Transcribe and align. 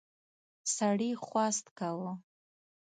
سړي 0.75 1.09
خواست 1.25 1.65
کاوه. 1.79 2.13